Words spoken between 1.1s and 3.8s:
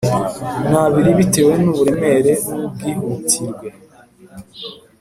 bitewe n uburemere n ubwihutirwe